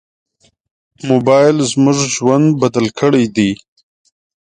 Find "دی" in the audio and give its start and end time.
3.35-3.51